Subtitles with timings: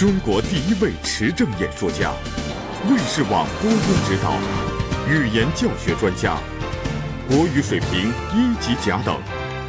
[0.00, 2.10] 中国第一位持证演说家，
[2.88, 3.78] 卫视网播音
[4.08, 4.32] 指导，
[5.06, 6.38] 语言教学专家，
[7.28, 9.14] 国语水平一级甲等，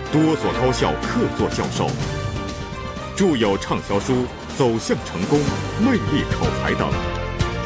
[0.10, 1.92] 多所高校客座教授，
[3.14, 4.14] 著有畅销书
[4.58, 5.38] 《走向成功》
[5.86, 6.90] 《魅力口才》等，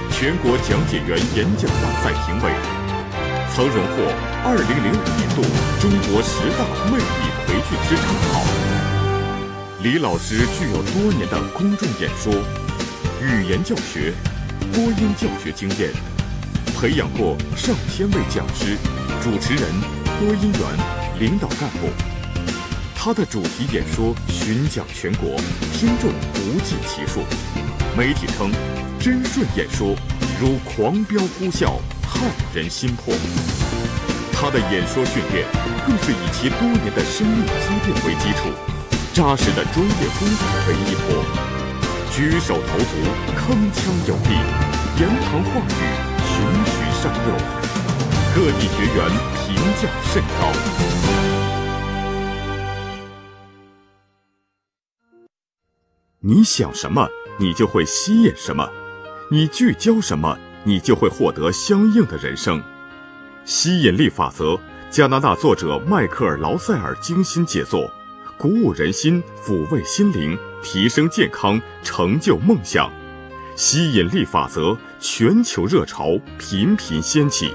[0.10, 2.52] 全国讲解员演讲大赛评委，
[3.54, 4.12] 曾荣获
[4.44, 5.44] 2005年度
[5.80, 8.42] 中国十大魅力培训师称号。
[9.84, 12.34] 李老师具有多年的公众演说、
[13.26, 14.14] 语言教学、
[14.72, 15.90] 播音教学经验，
[16.78, 18.78] 培养过上千位讲师、
[19.20, 19.64] 主持人、
[20.20, 21.90] 播音员、领导干部。
[22.96, 25.36] 他的主题演说巡讲全国，
[25.74, 27.22] 听众不计其数。
[27.98, 28.52] 媒体称，
[29.00, 29.96] 真顺演说
[30.40, 33.16] 如狂飙呼啸，撼人心魄。
[34.32, 35.48] 他的演说训练
[35.88, 38.50] 更是以其多年的生命积淀为基础。
[39.14, 41.24] 扎实的专业功底为依托，
[42.12, 42.86] 举手投足
[43.36, 44.30] 铿锵有力，
[45.00, 45.70] 言谈话语
[46.26, 47.30] 循循善诱，
[48.34, 48.98] 各地学员
[49.36, 50.52] 评价甚高。
[56.22, 58.66] 你想什么，你就会吸引什么；
[59.30, 62.64] 你聚焦什么，你就会获得相应的人生。
[63.44, 64.58] 吸引力法则，
[64.90, 67.92] 加拿大作者迈克尔·劳塞尔精心杰作。
[68.38, 72.92] 鼓舞人心，抚慰心灵，提升健康，成就梦想。
[73.56, 77.54] 吸引力法则全球热潮频频掀起。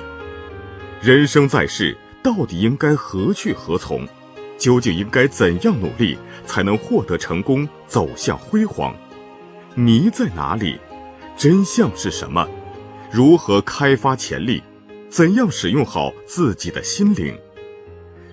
[1.03, 4.07] 人生在世，到底应该何去何从？
[4.57, 8.95] 究竟应该怎样努力才能获得成功，走向辉煌？
[9.75, 10.79] 迷在哪里？
[11.37, 12.49] 真相是什么？
[13.11, 14.63] 如何开发潜力？
[15.09, 17.37] 怎样使用好自己的心灵？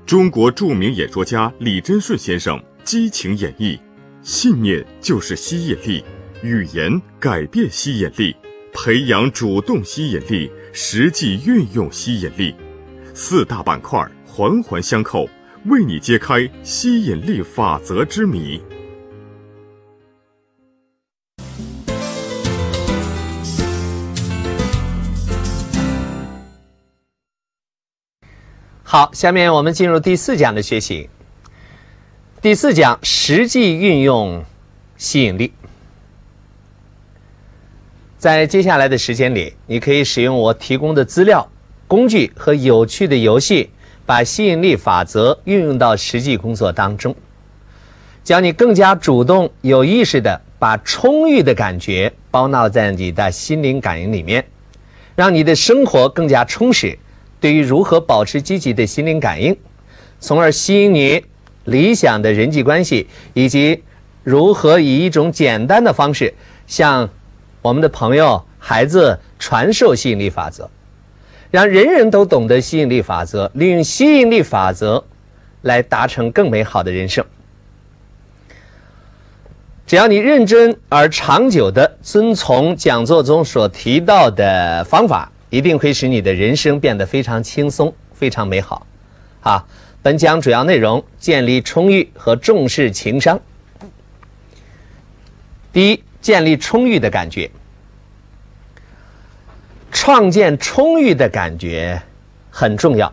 [0.06, 3.78] 中国著名演说家李真顺先生激情演绎
[4.28, 6.04] ：“信念就是吸引力，
[6.42, 8.36] 语言改变吸引力，
[8.74, 12.54] 培养主动吸引力，实际运用吸引力，
[13.14, 15.30] 四大板块环环相扣，
[15.68, 18.62] 为你揭开吸引力法则之谜。”
[28.84, 31.10] 好，下面我们进入第四讲的学习。
[32.48, 34.46] 第四讲实际运用
[34.96, 35.52] 吸引力，
[38.18, 41.50] 在接下来的时间里，你可以使用我提供的资料、
[41.90, 43.70] 工具和有趣的游戏，
[44.06, 47.14] 把吸引力法则运用到实际工作当中，
[48.24, 54.48] 教你更加主动、有意识的把充裕的感觉包纳在你的心灵感应里面，
[55.18, 56.98] 让你的生活更加充实。
[57.42, 59.58] 对于如何保持积极的心灵感应，
[60.22, 61.26] 从而吸引你
[61.68, 63.84] 理想的人际关系，以及
[64.24, 66.34] 如何以一种简单的方式
[66.66, 67.10] 向
[67.62, 70.70] 我们的朋友、孩子传授吸引力法则，
[71.52, 75.04] 让人人都懂得吸引力法则，利用吸引力法则
[75.62, 77.24] 来达成更美好的人生。
[79.86, 85.32] 只要你认真而长久的遵从讲座中所提到的方法。
[85.50, 88.86] 一定会使你的人生变得非常轻松、非常美好。
[89.40, 89.66] 啊，
[90.08, 93.42] 本讲主要内容：建立充裕和重视情商。
[95.74, 97.52] 第一，建立充裕的感觉，
[99.92, 102.02] 创建充裕的感觉
[102.50, 103.12] 很重要。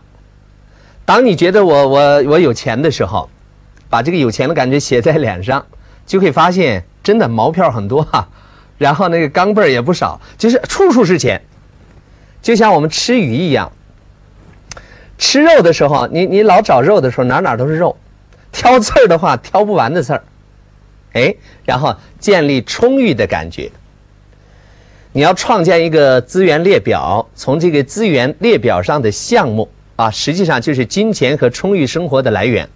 [1.03, 3.29] 当你觉得我我我有钱的时候，
[3.89, 5.65] 把这个有钱的感觉写在脸上，
[6.05, 8.29] 就会发现真的毛票很多哈，
[8.77, 11.41] 然后那个钢镚儿也不少，就是处处是钱。
[12.41, 13.69] 就像我们吃鱼一样，
[15.17, 17.95] 吃肉的时候，你你老找肉的时候，哪哪都是肉，
[18.51, 20.23] 挑刺儿的话，挑不完的刺儿，
[21.13, 23.71] 哎，然后建立充裕的感觉。
[25.13, 32.67] 你要创建一个资源列表，从这个资源列表上的项目啊，实际上就是金钱和充裕生活的来源。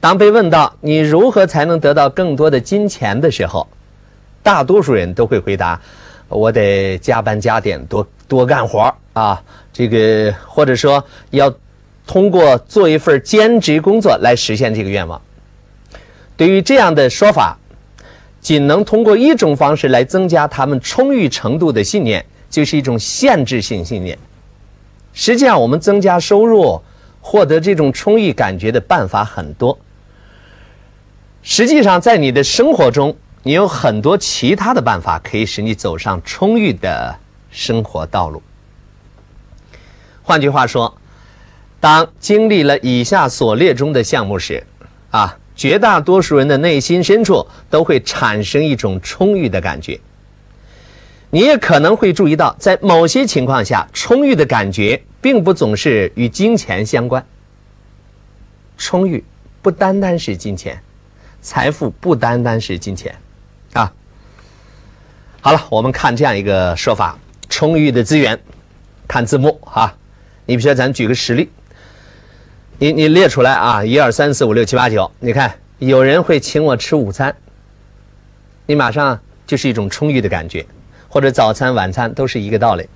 [0.00, 3.68] 当被问到你如何才能得到更多的金钱的时候，
[4.42, 5.78] 大多数人都会回答：
[6.28, 8.06] 我得加班加点多。
[8.26, 11.54] 多干活啊，这个或者说要
[12.06, 15.20] 通过做一份兼职工作来实现这个愿望。
[16.36, 17.58] 对于这样的说法，
[18.40, 24.18] 仅能通过一种方式来增加他们充裕程度的信念，就是一种限制性信念。
[25.12, 26.80] 实际上，我们增加收入、
[27.20, 29.78] 获得这种充裕感觉的办法很多。
[31.42, 37.16] 实际上，在你的生活中，你有很多其他的办法可以使你走上充裕的。
[37.52, 38.40] 生活道路。
[40.30, 40.96] 换句话说，
[41.80, 44.64] 当经历了以下所列中的项目时，
[45.10, 49.98] 啊，绝大多数人的内心深处都会产生一种充裕的感觉。
[51.30, 57.26] 你也可能会注意到，在某些情况下，充裕的感觉并不总是与金钱相关。
[58.78, 59.24] 充裕
[59.62, 60.80] 不单单是金钱，
[61.42, 63.12] 财富不单单是金钱，
[63.72, 63.92] 啊。
[65.40, 67.18] 好了，我们看这样一个说法：
[67.48, 68.40] 充裕的资源，
[69.08, 69.92] 看字幕啊。
[70.50, 71.48] 你比如说，咱举个实例，
[72.80, 77.32] 你你列出来啊，一二三四五六七八九，你看有人会请我吃午餐，
[78.66, 80.66] 你马上就是一种充裕的感觉。
[81.08, 82.88] 或者早餐、晚餐都是一个道理。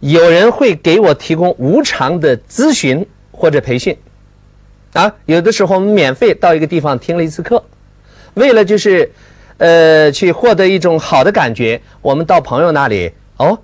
[0.00, 3.94] 有人会给我提供无偿的咨询或者培训，
[4.94, 7.62] 啊，有的时候我们免费到一个地方听了一次课，
[8.32, 9.12] 为了就是，
[9.58, 13.58] 呃，去获得一种好的感觉，我们到朋友那里哦，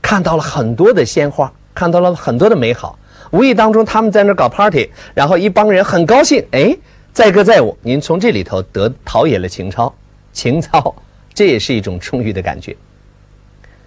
[0.00, 2.98] 看到了很多的鲜花，看到了很多的美好，
[3.30, 6.76] 无意当中他们在那搞 party，然后一帮人很高兴，哎，
[7.12, 9.94] 载歌载舞，您从这里头得陶冶了情操，
[10.32, 10.92] 情操，
[11.32, 12.76] 这也是一种充裕的感觉。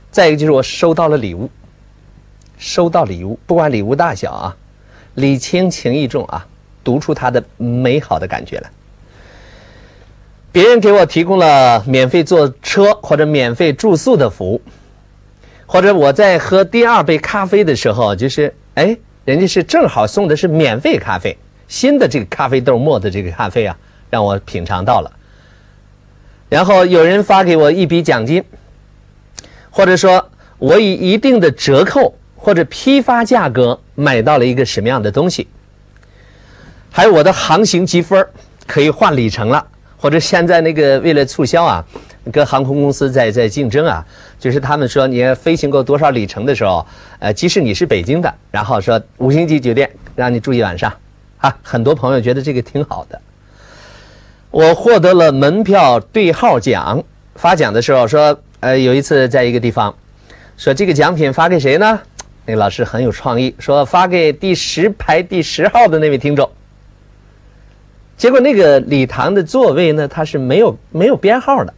[0.09, 1.49] 再一个就是我收到了礼物，
[2.57, 4.55] 收到礼物，不管礼物大小啊，
[5.15, 6.47] 礼轻情意重啊，
[6.85, 8.71] 读出它的美好的感觉来。
[10.53, 14.61] 别人给我提供了免费坐车或者免费住宿的服务，
[15.71, 21.37] 或者我在喝第二杯咖啡的时候，就是哎，人家是正好送的是免费咖啡，
[21.69, 23.77] 新的这个咖啡豆磨的这个咖啡啊，
[24.09, 25.09] 让我品尝到了。
[26.49, 28.43] 然后有人发给我一笔奖金。
[29.69, 35.47] 或者说，我以一定的折扣或者批发价格买到了一个什么样的东西，
[36.91, 38.27] 还有我的航行积分
[38.67, 39.65] 可以换里程了，
[39.95, 41.85] 或者现在那个为了促销啊，
[42.31, 44.05] 跟航空公司在在竞争啊，
[44.37, 46.85] 就是他们说你飞行过多少里程的时候，
[47.19, 50.93] 呃，即使你是北京的，然后说五星级酒店让你住一晚上，
[51.37, 53.21] 啊，很多朋友觉得这个挺好的。
[54.51, 57.03] 我获得了门票对号奖，
[57.35, 58.39] 发奖的时候说。
[58.61, 59.95] 呃，有一次在一个地方，
[60.55, 61.99] 说这个奖品发给谁呢？
[62.45, 66.47] 那个老师很有创意，说发给第十排第十号的那位听众。
[68.17, 71.73] 结果那个礼堂的座位呢，它是没有没有编号的。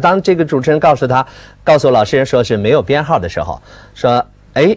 [0.00, 1.26] 当这个主持人告诉他，
[1.62, 3.60] 告诉老师说是没有编号的时候，
[3.94, 4.76] 说，哎，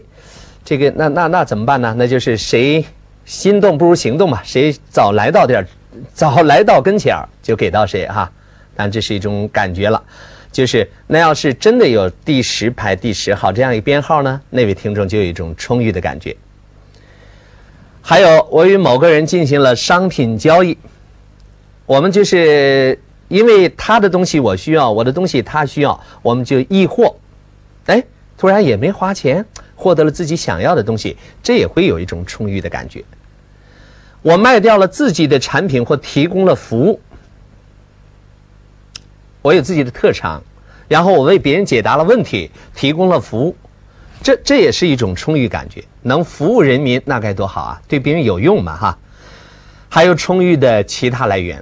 [0.64, 1.96] 这个那那那怎么办呢？
[1.98, 2.86] 那就是谁
[3.26, 5.66] 心动不如行动嘛，谁早来到点
[6.14, 8.30] 早来到跟前儿就给到谁哈。
[8.76, 10.04] 但这是一种感觉了。
[10.52, 16.36] 就是那要是真的有第十排第十号这样一个编号呢，那位听众就有一种充裕的感觉。
[18.02, 20.78] 还有，我与某个人进行了商品交易，
[21.86, 22.98] 我们就是
[23.36, 27.14] 因为他的东西我需要，我的东西他需要，我们就易货。
[27.88, 28.02] 哎，
[28.38, 29.46] 突然也没花钱，
[29.76, 33.04] 获得了自己想要的东西，这也会有一种充裕的感觉。
[34.22, 37.02] 我卖掉了自己的产品或提供了服务。
[39.42, 40.42] 我有自己的特长，
[40.88, 43.54] 然后我为别人解答了问题，提供了服务，
[44.24, 45.84] 这这也是一种充裕感觉。
[46.04, 47.81] 能服务人民，那该多好啊！
[47.86, 48.98] 对别人有用嘛，哈。
[49.90, 51.62] 还有充裕的其他来源，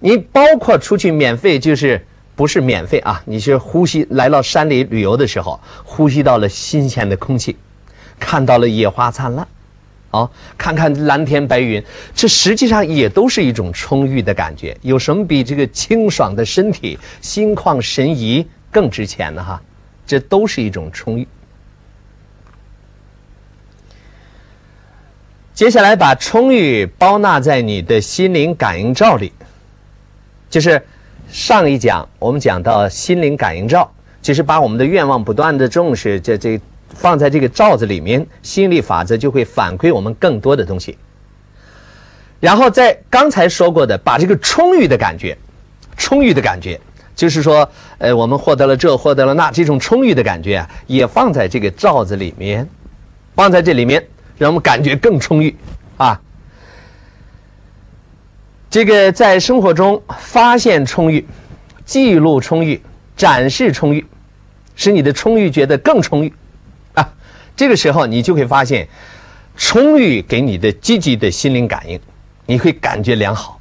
[0.00, 2.04] 你包括出去免费，就是
[2.36, 3.22] 不是免费啊？
[3.24, 7.56] 你是呼吸来到山里旅游的时候，呼吸到了新鲜的空气，
[8.18, 9.46] 看到了野花灿烂。
[10.10, 11.84] 哦，看看蓝天白云，
[12.14, 14.74] 这实际上也都是一种充裕的感觉。
[14.80, 19.44] 有什么比这个清爽的身体、心旷神怡更值钱呢？
[19.44, 19.60] 哈，
[20.06, 21.28] 这都是一种充裕。
[25.52, 29.30] 接下来把充裕包纳在你的心灵感应罩里，
[30.50, 30.82] 就是
[31.28, 33.90] 上一讲我们讲到心灵感应罩，
[34.22, 36.60] 就是把我们的愿望不断的重视，这这。
[36.94, 40.96] 放在这个罩子里面，吸引力法则就会反馈我们更多的东西。
[42.40, 45.36] 然后在刚才说过的，把这个充裕的感觉，
[45.98, 46.80] 充裕的感觉，
[47.14, 52.66] 就是说，呃，我们获得了这，获得了那，这种充裕的感觉啊，也放在这个罩子里面，
[53.36, 54.04] 放在这里面，
[54.38, 55.54] 让我们感觉更充裕
[55.98, 56.18] 啊。
[58.70, 61.26] 这个在生活中发现充裕，
[61.86, 62.82] 记录充裕，
[63.16, 64.06] 展示充裕，
[64.76, 66.30] 使你的充裕觉得更充裕
[66.92, 67.10] 啊。
[67.56, 68.86] 这个时候，你就会发现，
[69.56, 71.98] 充裕给你的积极的心灵感应，
[72.44, 73.58] 你会感觉良好，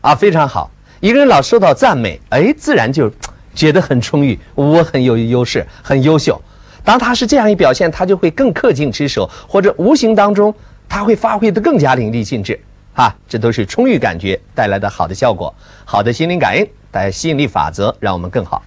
[0.00, 0.68] 啊，非常好。
[0.98, 3.08] 一个人老受到赞美，哎，自然就
[3.54, 6.42] 觉得很充裕，我很有优势，很优秀。
[6.82, 10.52] 当他是这样一表现，他就会更恪尽职守，或者无形当中
[10.88, 12.58] 他会发挥的更加淋漓尽致，
[12.94, 15.52] 哈，这都是充裕感觉带来的好的效果，
[15.84, 18.62] 好的心灵感应带吸引力法则，让我们更好。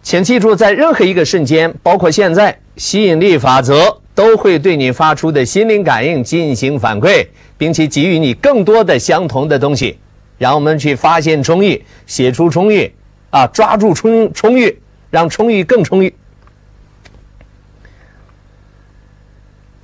[0.00, 7.26] 请记住，在任何一个瞬间，包括现在，吸引力法则都会对你发出的心灵感应进行反馈，
[7.58, 9.98] 并且给予你更多的相同的东西，
[10.38, 12.94] 让我们去发现充裕，写出充裕，
[13.30, 16.14] 啊，抓住充充裕，让充裕更充裕。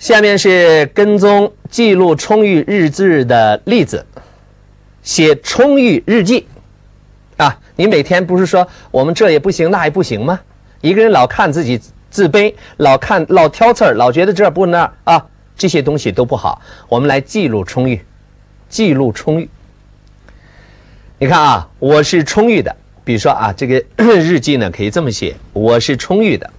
[0.03, 4.05] 下面是跟踪记录充裕日志的例子，
[5.01, 6.49] 写充裕日记，
[7.37, 10.41] 啊，你每天不是说我们这也不行那也不行吗？
[10.81, 11.81] 一个人老看自己
[12.11, 15.25] 自卑，老看老挑刺儿，老觉得这不那啊，
[15.57, 16.61] 这些东西都不好。
[16.89, 18.05] 我们来记录充裕，
[18.69, 19.49] 记录充裕。
[21.21, 22.75] 你看啊，我是充裕的。
[23.05, 23.81] 比如说啊，这个
[24.19, 26.51] 日记呢可以这么写：我是充裕的。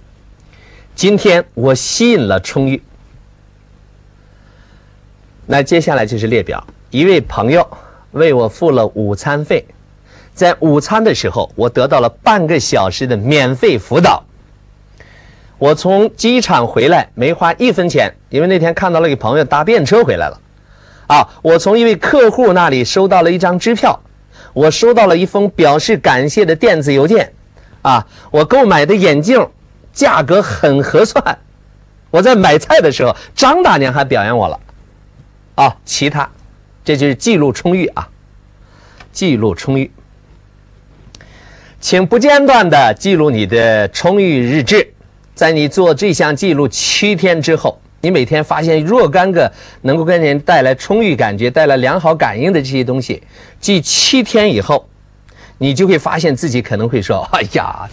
[0.94, 2.82] 今天我吸引了充裕。
[5.46, 6.64] 那接下来就是列表。
[6.90, 7.66] 一位朋友
[8.12, 9.64] 为我付了午餐费，
[10.32, 14.24] 在午餐的时候，我得到了半个小时的免费辅导。
[15.58, 20.40] 我从机场回来没花一分钱，因为那天看到了一个朋友搭便车回来了。
[21.06, 24.00] 啊，我从一位客户那里收到了一张支票，
[24.52, 27.32] 我收到了一封表示感谢的电子邮件。
[27.82, 29.46] 啊，我购买的眼镜
[29.92, 31.38] 价格很合算。
[32.10, 34.58] 我在买菜的时候，张大娘还表扬我了。
[35.54, 36.28] 啊，其他，
[36.84, 38.08] 这就是记录充裕啊，
[39.12, 39.90] 记录充裕，
[41.80, 44.92] 请不间断的记录你的充裕日志。
[45.34, 53.22] 在你做这项记录七天之后，你每天发现若干个能够给人带来充裕感觉、带来良好感应的这些东西，
[53.60, 54.88] 记七天以后，
[55.58, 57.88] 你就会发现自己可能会说：“哎呀，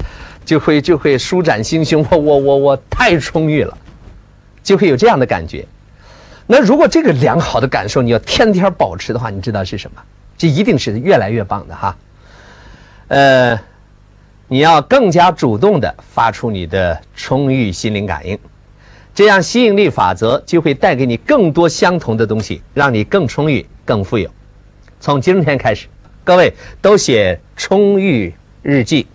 [0.46, 3.78] 就会就会舒展心胸，我我我我太充裕了，
[4.62, 5.66] 就会有这样的感觉。”
[6.52, 10.02] 那如果这个良好的感受你要天天保持的话，你知道是什么？
[10.38, 11.96] 这一定是越来越棒的哈。
[13.08, 13.58] 呃，
[14.50, 18.38] 你要更加主动的发出你的充裕心灵感应，
[19.16, 24.30] 这样吸引力法则就会带给你更多相同的东西，让你更充裕、更富有。
[25.00, 25.88] 从今天开始，
[26.26, 29.08] 各位都写充裕日记。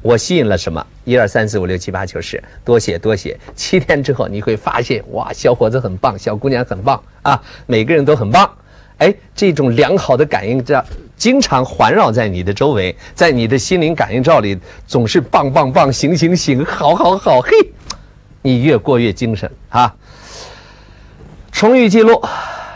[0.00, 0.86] 我吸引了什么？
[1.04, 3.38] 一二三四五六七八九十，多写多写。
[3.54, 8.50] 七天之后，你会发现，哇，小伙子很棒，小姑娘很棒啊，每个人都很棒。
[8.98, 10.82] 哎，这种良好的感应这
[11.16, 17.50] 经常环绕在你的周围，在你的心灵感应罩里，总是棒棒棒，行行行，好好好，嘿，
[18.40, 19.94] 你越过越精神啊。
[21.52, 22.14] 充裕记录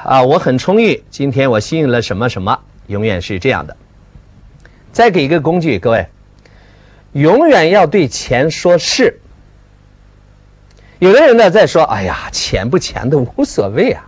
[0.04, 1.02] 啊，我很充裕。
[1.08, 2.58] 今天我吸引了什么什么？
[2.88, 3.76] 永远是这样的。
[4.92, 6.06] 再给一个工具，各位。
[7.12, 9.20] 永远要对钱说是。
[10.98, 14.04] 有的人呢在说：“哎呀，钱不钱的无所谓啊，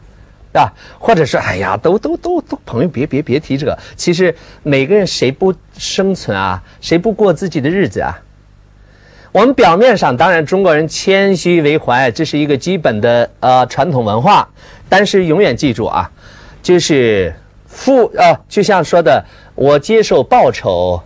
[0.54, 3.78] 啊，或者说，哎呀，都都都都，朋友别别别提这个。
[3.94, 6.60] 其实每个人谁不生存啊？
[6.80, 8.20] 谁不过自己的日子啊？
[9.30, 14.48] 我们表面上当然中国人谦虚为怀，这是一个基本的呃传统文化。
[14.88, 16.10] 但是永远记住啊，
[16.60, 17.32] 就是
[17.68, 21.00] 付啊，就像说的，我接受报酬。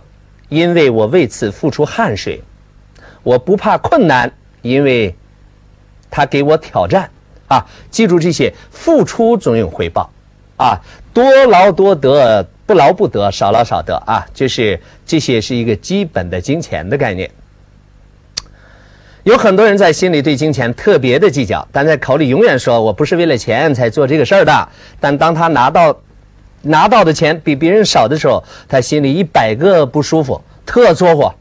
[0.49, 2.41] 因为我为此付出汗水，
[3.23, 5.15] 我不怕困难，因为
[6.09, 7.09] 他给我挑战
[7.47, 7.65] 啊！
[7.89, 10.09] 记住这些，付出总有回报
[10.57, 10.79] 啊！
[11.13, 14.25] 多劳多得，不劳不得，少劳少得啊！
[14.33, 17.29] 就是这些是一个基本的金钱的概念。
[19.23, 24.69] 有很多人在心里对金钱特别的计较，但在口里永远说我不是为了钱才做这个事儿的。
[24.99, 25.99] 但当他拿到，
[26.65, 31.33] 拿到的钱比别人少的时候，他心里一百个不舒服，特搓火，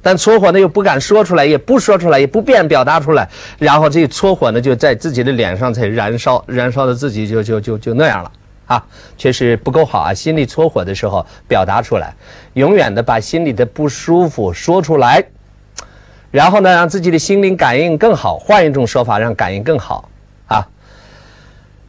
[0.00, 8.30] 但搓火呢又不敢说出来，也不说出来，也不便表达出来，然后这搓火呢就在自己的脸上才燃烧，燃烧的自己就就就就那样了
[8.66, 8.86] 啊，
[9.18, 10.14] 确实不够好啊！
[10.14, 12.14] 心里搓火的时候表达出来，
[12.52, 15.24] 永远的把心里的不舒服说出来，
[16.30, 20.08] 然后呢让自己的心灵感应更好，换一种说法让感应更好
[20.46, 20.68] 啊！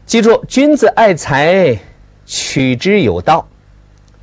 [0.08, 1.78] 记住，君子爱财。
[2.32, 3.46] 取之有道，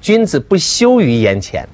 [0.00, 1.68] 君子不羞于言钱，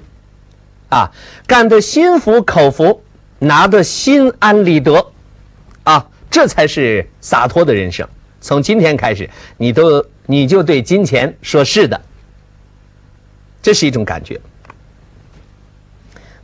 [0.89, 1.09] 啊，
[1.47, 3.05] 干得心服口服，
[3.39, 5.13] 拿得心安理得，
[5.85, 8.07] 啊，这才是洒脱的人生。
[8.41, 12.01] 从今天开始，你都你就对金钱说是的，
[13.63, 14.41] 这是一种感觉。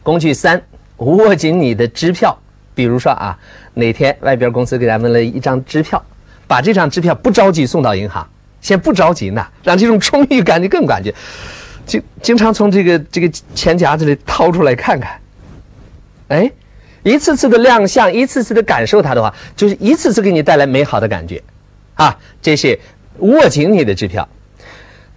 [0.05, 0.63] 工具三，
[0.99, 2.39] 握紧你的支票。
[2.77, 3.37] 比如说啊，
[3.75, 6.01] 哪天外边公司给咱们了一张支票，
[6.47, 8.25] 把这张支票不着急送到银行。
[8.61, 11.15] 先不着急呢，让这种充裕感你更感觉，
[11.87, 15.21] 经经常从这个这个钱夹子里掏出来看看，
[16.29, 16.51] 哎，
[17.03, 21.43] 一次次的亮相，一次次的感受它的话，就是一次次给你带来美好的感觉，
[21.95, 22.79] 啊，这是
[23.19, 24.29] 握紧你的支票。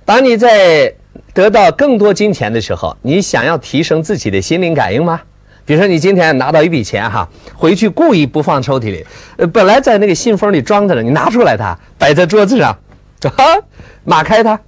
[0.06, 0.94] 当你在
[1.34, 5.22] 得到更多金钱的时候，你想要提升自己的心灵感应吗？
[5.66, 9.06] 比如说你今天拿到一笔钱哈，回去故意不放抽屉里，
[9.38, 12.78] 呃，本来在那个信封里装着呢，你拿出来它，摆在桌子上。
[13.30, 13.44] 啊，
[14.04, 14.60] 码开它，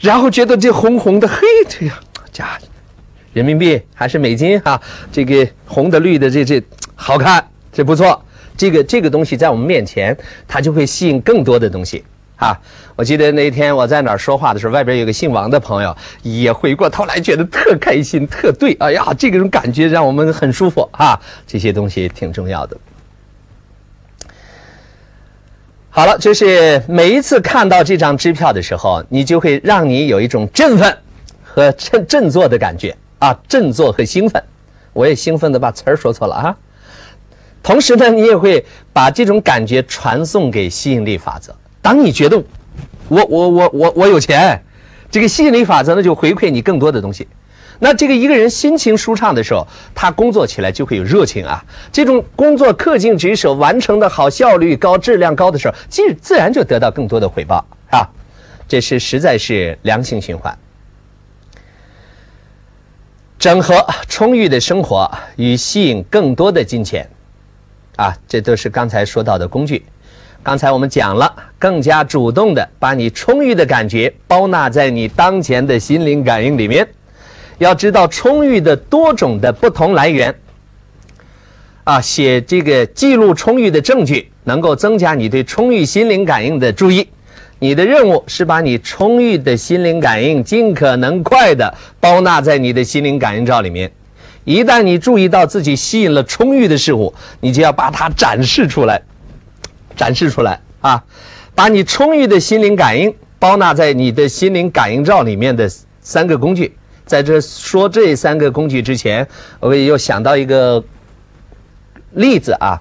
[0.00, 1.96] 然后觉得这红红的，嘿，这样，
[2.32, 2.58] 家
[3.32, 4.80] 人民币还是美金啊？
[5.10, 6.62] 这个红的绿的，这这
[6.94, 8.24] 好看，这不错。
[8.56, 10.16] 这个这个东西在我们面前，
[10.46, 12.04] 它就会吸引更多的东西
[12.36, 12.56] 啊！
[12.94, 18.72] 我记得那天我在哪儿说话的时候，外边有个姓王的朋友也回过头来，觉得特开心，特对。
[18.78, 21.20] 哎呀，这种感觉让我们很舒服啊！
[21.44, 22.76] 这些东西挺重要的。
[25.96, 30.98] 好了，就是每一次看到这张支票的时候，你就会让你有一种振奋
[31.40, 34.42] 和振振作的感觉啊，振作和兴奋。
[34.92, 36.56] 我也兴奋的把词儿说错了啊。
[37.62, 41.54] 同时呢，你也会把这种感觉传送给吸引力法则。
[41.80, 42.42] 当你觉得
[43.06, 44.60] 我我我我我有钱，
[45.12, 47.28] 这个吸引力法则呢就回馈你更多的东西。
[47.84, 51.62] 那这个一个人心情舒畅的时候，他工作起来就会有热情啊。
[51.92, 58.08] 这种工作恪尽职守、完成的好、效率高、质量高的时候，自自然就得到更多的回报啊。
[58.66, 60.56] 这是实在是良性循环。
[63.38, 67.06] 整合充裕的生活与吸引更多的金钱，
[67.96, 69.84] 啊，这都是刚才说到的工具。
[70.42, 76.88] 刚才我们讲了，更加主动的把你充裕的感觉包纳在你当前的心灵感应里面。
[77.58, 80.34] 要知道充裕的多种的不同来源，
[81.84, 87.08] 啊，写这个记录充裕的证据，能够增加你对充裕心灵感应的注意。
[87.60, 93.90] 你的任务是把你充裕的心灵感应尽可能快的包纳在你的心灵感应罩里面。
[94.44, 99.00] 一旦你注意到自己吸引了充裕的事物，你就要把它展示出来，
[99.96, 101.02] 展示出来啊！
[101.54, 105.70] 把你充裕的心灵感应包纳在你的心灵感应罩里面的
[106.02, 106.76] 三个工具。
[107.06, 109.26] 在这说这三个工具之前，
[109.60, 110.82] 我又想到一个
[112.12, 112.80] 例子啊。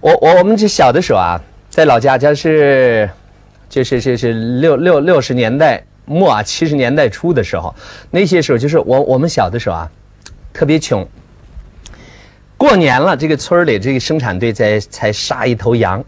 [0.00, 1.40] 我我我们这小的时候啊，
[1.70, 3.08] 在老家家是，
[3.70, 7.74] 就是就是六六六十年代末啊，七十年代初的时候，
[8.10, 9.90] 那些时候就是我我们小的时候啊，
[10.52, 11.06] 特别穷。
[12.58, 16.04] 过年了，这个村里这个生产队在才杀一头羊，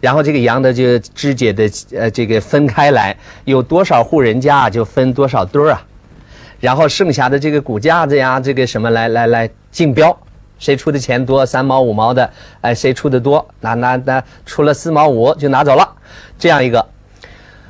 [0.00, 5.82] 然后这个羊的就肢解的呃这个分开来，有多少户人家就分多少堆儿啊。
[6.64, 10.18] 然后剩下的这个骨架子呀，这个什么来来来竞标，
[10.58, 12.30] 谁出的钱多，三毛五毛的，
[12.62, 15.86] 哎，谁出的多，那那那出了四毛五就拿走了，
[16.38, 16.88] 这样一个，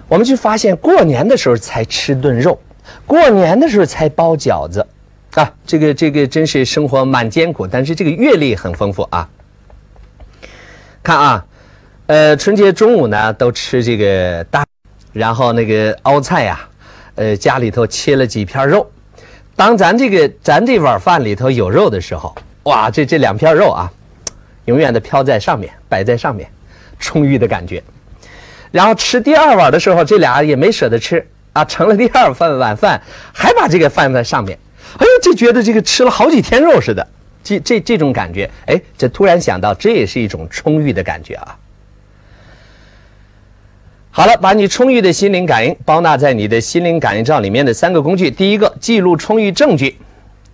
[0.06, 2.56] 我们就发现过年的时候才吃顿肉，
[3.04, 4.86] 过年的时候才包饺子，
[5.34, 9.28] 啊，这个这个真是生活蛮艰苦，但是这个阅历很丰富啊。
[11.02, 11.44] 看啊，
[12.06, 14.64] 呃，春节中午呢都吃这个大，
[15.12, 16.68] 然后那个熬菜呀。
[17.16, 18.90] 呃，家里头切了几片肉，
[19.54, 23.92] 当咱这个咱这碗饭里头有肉的时候，哇，这这两片肉啊，
[24.64, 26.50] 永远的飘在上面，摆在上面，
[26.98, 27.82] 充裕的感觉。
[28.72, 33.00] 然后吃第二碗的时候，这俩也没舍得吃啊，盛了第二饭碗饭，
[33.32, 34.58] 还把这个饭在上面，
[34.98, 37.06] 哎呦，就觉得这个吃了好几天肉似的，
[37.44, 41.56] 这这这种感觉，哎，这突然想到，这也是一种充裕的感觉啊。
[44.16, 48.30] 好了，把你充裕的心灵感应包纳在你的心灵感应罩里面的三个工具。
[48.30, 49.98] 第一个，记录充裕证据，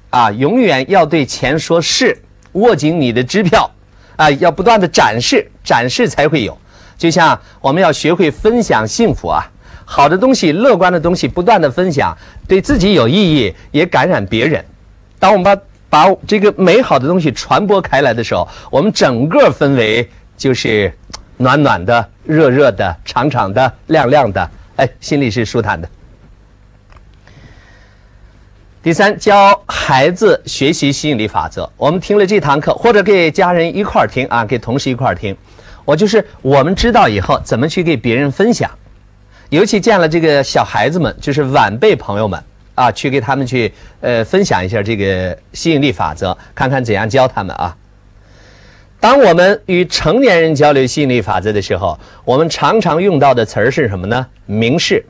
[0.09, 3.71] 啊，永远要对钱说是，握紧你的支票，
[4.17, 6.57] 啊，要不断的展示，展示才会有。
[6.97, 9.45] 就像我们要学会分享幸福啊，
[9.85, 12.17] 好的东西、乐观的东西，不断的分享，
[12.49, 14.65] 对自己有意义，也感染别人。
[15.19, 20.91] 当我们把把这个美好的东西传播开来的时候，我们整个氛围就是。
[21.41, 25.89] 暖暖的、热热的、长长的、亮亮的，哎，心里是舒坦的。
[28.83, 31.71] 第三，教孩子学习吸引力法则。
[31.79, 35.35] 我们听了这堂课，或者给家人一块儿听啊，给同事一块儿听。
[35.87, 38.71] 我就是我们知道以后怎么去给别人分享，
[39.49, 42.39] 尤其见了这个小孩子们，就是晚辈朋友们
[42.75, 43.73] 啊，去给他们去
[44.03, 47.75] 呃分享一下这个吸引力法则，看看怎样教他们啊。
[49.01, 54.27] 当我们与成年人交流吸引力法则的时候，我们常常用到的词儿是什么呢？
[54.45, 55.03] 明示，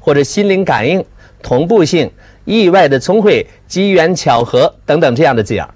[0.00, 1.04] 或者心灵感应、
[1.44, 2.10] 同步性、
[2.44, 5.72] 意外的聪慧、机缘巧合等等这样的字眼儿。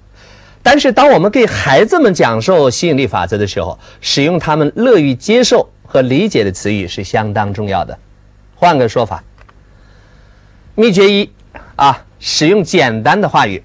[0.64, 7.96] 但是，当我们给孩子们讲授吸引力法则的时候，使用他们乐于接受和理解的词语是相当重要的。
[8.56, 9.22] 换个说法，
[10.74, 11.30] 秘诀一
[11.76, 13.62] 啊，使用简单的话语，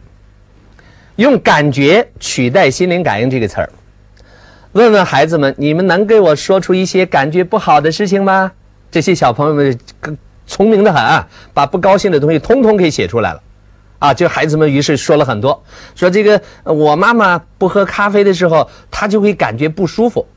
[1.16, 3.70] 用感觉取代心灵感应这个词儿。
[4.76, 8.52] 问问孩子们，你们能给我说出一些感觉不好的事情吗？
[8.92, 9.80] 这些小朋友们
[10.46, 13.42] 聪明的很，把不高兴的东西通通给写出来了。
[14.00, 15.64] 啊，就孩子们于是说了很多，
[15.96, 20.28] 说这个我妈妈不喝咖啡的时候，她就会感觉不舒服。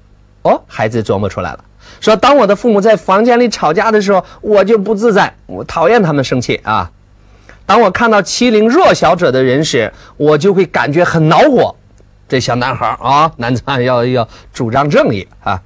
[0.42, 1.64] 哦，孩子琢磨出来了。
[2.00, 6.92] 说当我的父母在房间里吵架的时候，我就不自在，我讨厌他们生气啊。
[7.66, 11.74] 当我看到欺凌弱小者的人时，我就会感觉很恼火。
[12.28, 15.62] 这小男孩啊，男子汉要要主张正义啊。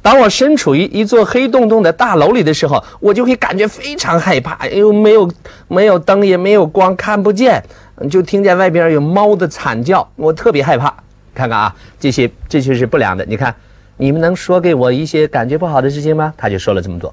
[0.00, 5.30] 当我身处于一座黑洞洞的大楼里的时候，我就会感觉非常害怕，又没有
[5.66, 7.62] 没有灯，也没有光，看不见，
[8.10, 10.94] 就听见外边有猫的惨叫，我特别害怕。
[11.34, 13.24] 看看啊，这些这就是不良的。
[13.26, 13.54] 你看，
[13.96, 16.32] 你们能说给我一些感觉不好的事情吗？
[16.36, 17.12] 他就说了这么多。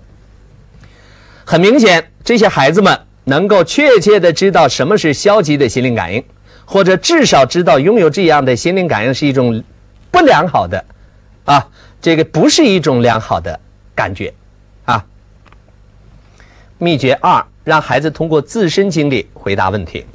[1.44, 6.24] 很明显，这些孩子们能够确切的知道什么是消极的心灵感应。
[6.66, 9.64] 或者至少知道拥有这样的心灵感应是一种
[10.12, 10.84] 不良好的，
[11.46, 11.68] 啊，
[12.02, 13.60] 这个不是一种良好的
[13.94, 14.34] 感觉，
[14.86, 15.06] 啊。
[16.78, 20.06] 秘诀二：让孩子通过自身经历回答问题。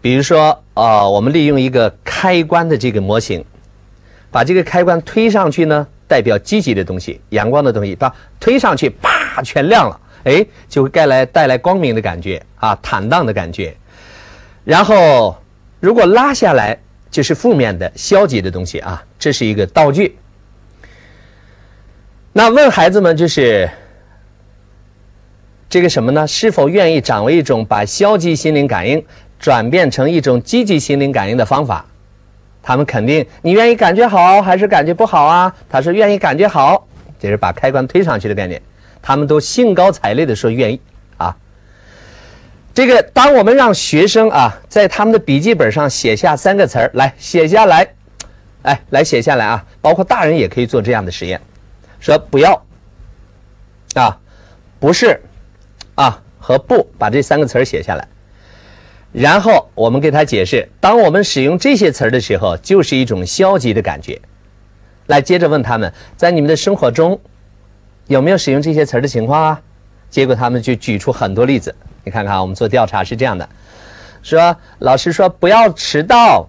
[0.00, 3.44] 比如说，呃，我们利用一个开关的这个模型，
[4.30, 13.76] 把这个开关推上去呢，代表积极的东西、阳光的东西，把推上去，啪，全亮了，哎，就会带来带来光明的感觉，啊，坦荡的感觉。
[14.66, 15.36] 然后，
[15.78, 16.76] 如果拉下来
[17.08, 20.18] 就是负面的、消极的东西啊，这是一个道具。
[22.32, 23.70] 那问孩子们就是
[25.68, 26.26] 这个什么呢？
[26.26, 29.06] 是否愿意掌握一种把消极心灵感应
[29.38, 31.86] 转变成一种积极心灵感应的方法？
[32.60, 35.54] 他们肯定，你愿意感觉好还是感觉不好啊？
[35.70, 36.88] 他说愿意感觉好，
[37.20, 38.60] 就是把开关推上去的概念。
[39.00, 40.80] 他们都兴高采烈的说愿意。
[42.76, 47.88] 这个，当我们让学生啊，在他们的笔记本上写下三个词儿，来写下来，
[48.64, 51.40] 哎，来写下来啊，包括大人也可以做这样的实验，
[52.00, 52.62] 说不要，
[53.94, 54.20] 啊，
[54.78, 55.22] 不是，
[55.94, 58.06] 啊和不，把这三个词儿写下来，
[59.10, 64.20] 然后我们给他解释，当我们使用这些词儿的时候，就是一种消极的感觉。
[65.06, 67.18] 来，接着问他们，在你们的生活中，
[68.06, 69.62] 有没有使用这些词儿的情况啊？
[70.10, 71.74] 结果他们就举出很多例子。
[72.06, 73.48] 你看看，我们做调查是这样的：
[74.22, 76.48] 说老师说不要迟到，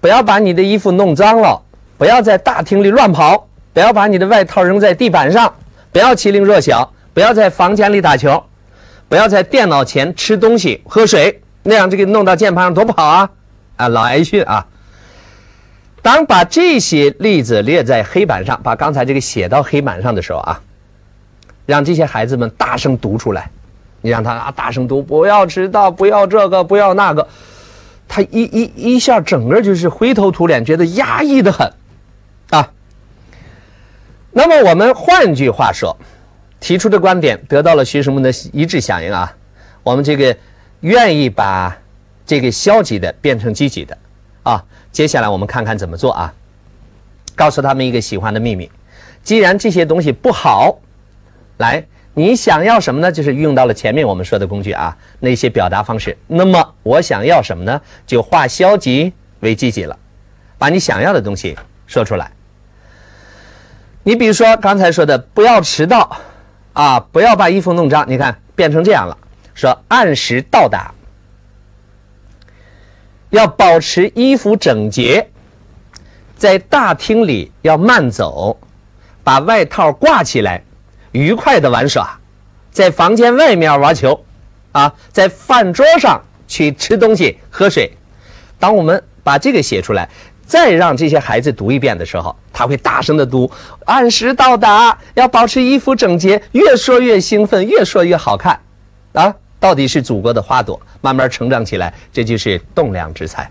[0.00, 1.60] 不要把你的衣服弄脏了，
[1.98, 5.54] 不要在大厅里乱跑，不要把你的外套扔在地板上，
[5.92, 8.42] 不要欺凌弱小，不要在房间里打球，
[9.06, 13.30] 不要在电脑前吃东西喝水，那样这个弄到键盘上多不好啊！
[13.76, 14.66] 啊，老挨训啊！
[16.00, 20.62] 当把这些例子列在黑板上，把刚才这个写到黑板上的时候啊，
[21.66, 23.50] 让这些孩子们大声读出来。
[24.04, 27.26] 你让他啊大声读，不要迟到，不要这个，不要那个，
[28.06, 31.72] 他一一一下整个就是灰头土脸，觉得压抑的很，
[32.50, 32.70] 啊。
[34.30, 35.96] 那么我们换句话说，
[36.60, 39.34] 提出的观点得到了学生们的一致响应啊。
[39.82, 40.36] 我们这个
[40.80, 41.74] 愿意把
[42.26, 43.96] 这个消极的变成积极的
[44.42, 44.62] 啊。
[44.92, 46.34] 接下来我们看看怎么做啊。
[47.34, 48.70] 告诉他们一个喜欢的秘密，
[49.22, 50.78] 既然这些东西不好，
[51.56, 51.86] 来。
[52.16, 53.10] 你想要什么呢？
[53.10, 56.16] 就是用到了前面我们说的工具啊，那些表达方式。
[56.28, 57.80] 那么我想要什么呢？
[58.06, 59.98] 就化消极为积极了，
[60.56, 61.56] 把你想要的东西
[61.88, 62.30] 说出来。
[64.04, 66.16] 你比如说刚才说的，不要迟到，
[66.72, 68.04] 啊，不要把衣服弄脏。
[68.08, 69.18] 你看变成这样了，
[69.54, 70.94] 说按时到达，
[73.30, 75.30] 要保持衣服整洁，
[76.36, 78.56] 在大厅里要慢走，
[79.24, 80.62] 把外套挂起来。
[81.14, 82.18] 愉快的玩耍，
[82.72, 84.24] 在房间外面玩球，
[84.72, 87.92] 啊，在饭桌上去吃东西喝水。
[88.58, 90.08] 当我们把这个写出来，
[90.44, 93.48] 再让这些孩子读一遍的时候，他会大声的读，
[93.86, 98.58] 按时到达，要保持衣服整洁，越说越兴奋，越说越好看，
[99.12, 103.48] 啊，到底是祖国的花朵，慢慢成长起来，这就是栋梁之才。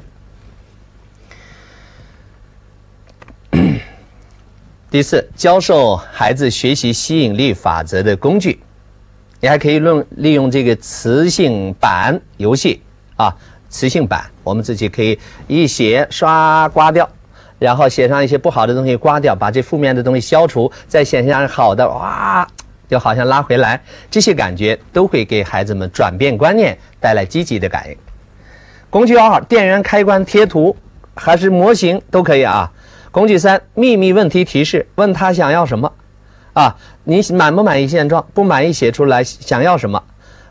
[4.93, 8.59] 第四，教授孩子学习吸引力法则的工具，
[9.39, 12.79] 你还可以用利用这个磁性板游戏
[13.15, 13.35] 啊，
[13.71, 17.09] 磁性板，我们自己可以一写刷刮掉，
[17.57, 22.47] 然后写上一些不好的东西刮掉，把这负面的东西消除，再写上好的，哇，
[22.87, 27.97] 就好像拉回来，这些感觉都会给孩子们转变观念，带来积极的感应。
[28.91, 30.77] 工具二：电源开关贴图，
[31.15, 32.71] 还是模型都可以啊。
[33.13, 35.93] 工具三：秘密问题提示，问他想要什么，
[36.53, 38.25] 啊，你满不满意现状？
[38.33, 40.01] 不满意写出来想要什么？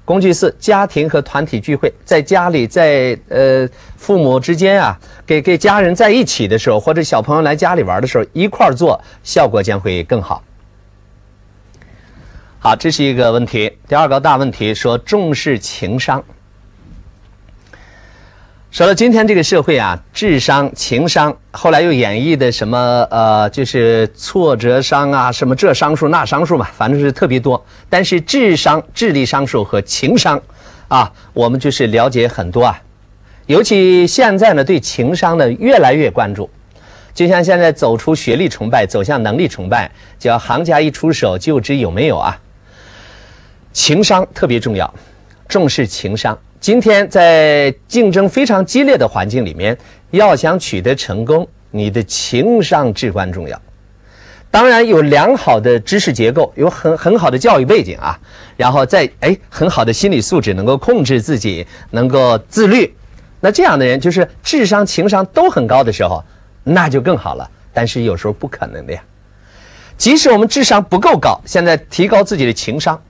[0.04, 4.96] 工具四：家庭和团体聚会，在家里，在呃父母之间啊，
[5.26, 10.44] 给给家人在一起的时候，或者小朋友来家里玩的时候，一块儿做，效果将会更好。
[12.60, 13.76] 好，这是一个问题。
[13.88, 16.22] 第二个大问题说重视情商。
[18.72, 27.62] 说到今天这个社会啊，智商、情商，后来又演绎的什么呃，就是挫折商啊，什么这商数那商数嘛，反正是特别多。
[27.90, 30.40] 但是智商、智力商数和情商，
[30.88, 32.80] 啊，我们就是了解很多啊。
[33.44, 36.48] 尤其现在呢，对情商呢越来越关注。
[37.12, 42.40] 就像现在走出学历崇拜，走向能力崇拜，叫行家一出手就知有没有啊。
[43.74, 44.94] 情商特别重要，
[45.46, 46.38] 重视情商。
[46.62, 49.76] 今天在竞争非常激烈的环境里面，
[50.12, 53.60] 要想取得成功，你的情商至关重要。
[54.48, 58.16] 当然有良好的知识结构，有很很好的教育背景啊，
[58.56, 62.94] 然后再哎很好的心理素质，能够控制自己，能够自律，
[63.40, 66.22] 那这样的人就是智商、情商都很高的时候，
[66.62, 67.50] 那就更好了。
[67.72, 69.02] 但是有时候不可能的呀。
[69.98, 73.02] 即使我们智商不够高，现在提高自己的情商。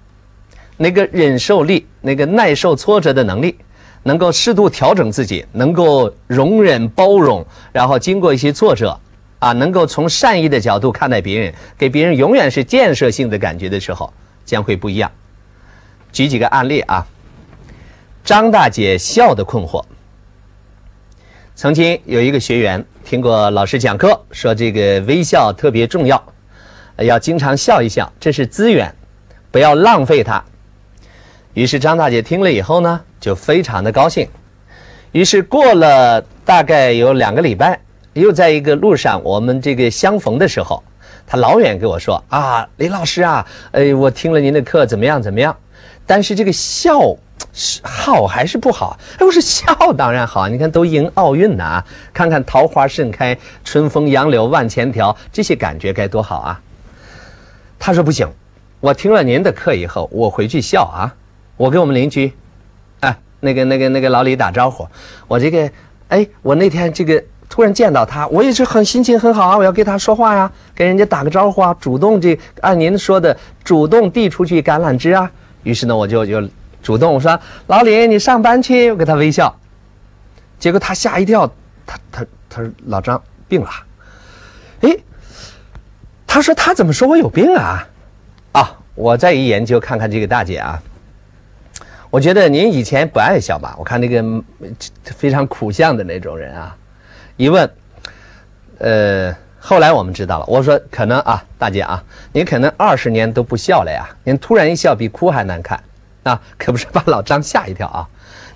[0.83, 3.57] 那个忍受力，那个耐受挫折的能力，
[4.03, 8.99] 能够适度调整自己，能够容忍包容，然后经过一些挫折，
[9.39, 14.13] 啊，能够从善意的角度看待别人，给别人永远是建设性的感觉的时候，
[14.45, 15.09] 将会不一样。
[16.11, 17.07] 举几个案例啊，
[18.25, 19.85] 张大姐笑的困惑。
[21.55, 26.21] 曾经有一个学员听过老师讲课，说这个微笑特别重要，
[26.97, 28.93] 要经常笑一笑，这是资源，
[29.53, 30.45] 不要浪费它。
[31.55, 34.27] 于是张大姐听了以后呢，就非常的高兴。
[35.13, 37.79] 于是过了大概有两个礼拜，
[38.15, 40.83] 又在一个路上，我们这个相逢的时候，
[41.27, 45.55] 她老远跟我说：“啊，李老师啊，哎，我听了您的课，怎么样怎么样？
[46.07, 47.15] 但是这个笑
[47.53, 51.85] 是好还是不好？”哎，我说笑当然好，你看都迎奥运呢，
[52.15, 56.61] 看看桃花盛开，春风杨柳万千条，这些感觉该多好啊！
[57.79, 58.27] 他说不行，
[58.81, 61.13] 我听了您的课以后，我回去笑啊。
[61.63, 62.33] 我跟我们邻居，
[62.99, 64.85] 哎，那个、那个、那个老李打招呼。
[65.29, 65.71] 我这个，
[66.09, 75.31] 哎，我那天这个突然见到他，我也是很心情很好啊，我要跟他说话呀，跟人家打个招呼啊，主动这按您说的主动递出去橄榄枝啊。
[75.63, 76.43] 于是呢，我就就
[76.83, 79.55] 主动我说：“老李，你上班去。”我给他微笑。
[80.59, 81.49] 结果他吓一跳，
[81.87, 83.71] 他他他说：“老张病了。”
[84.83, 84.97] 哎，
[86.27, 87.87] 他说他怎么说我有病啊？
[88.51, 90.83] 啊，我再一研究看看这个大姐啊。
[92.13, 93.75] 我觉得您以前不爱笑吧？
[93.79, 94.23] 我看那个
[95.03, 96.77] 非常苦相的那种人啊，
[97.39, 97.71] 一问，
[98.77, 100.45] 呃，后来我们知道了。
[100.45, 104.07] 我说可能啊，大姐啊，您可能二十年都不笑了呀。
[104.25, 105.83] 您突然一笑，比哭还难看
[106.25, 106.39] 啊！
[106.59, 108.07] 可不是把老张吓一跳啊。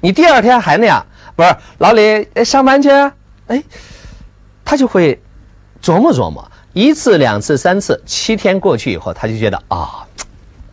[0.02, 2.90] 你第二天还那样，不是老李上班去？
[3.46, 3.64] 哎，
[4.66, 5.18] 他就会
[5.80, 10.06] 琢磨琢磨，一次、两次、三次，七天过去以后，他就觉得啊，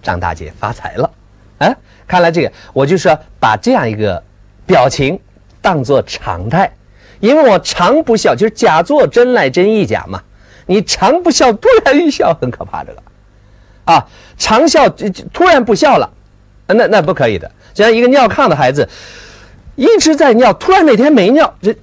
[0.02, 1.10] 张大姐发财了，
[1.60, 1.74] 哎。
[2.08, 4.22] 看来这个，我就说把这样一个
[4.66, 5.20] 表情
[5.62, 6.72] 当做常态，
[7.20, 10.22] 因为我常不笑，就是假作真来真亦假嘛。
[10.66, 13.04] 你常不笑，突然一笑，很可怕这个，
[13.86, 16.10] 啊，常笑突然不笑了，
[16.68, 17.52] 那那不可以的。
[17.74, 18.88] 就像一个尿炕的孩子，
[19.76, 21.76] 一直在尿，突然哪天没尿，这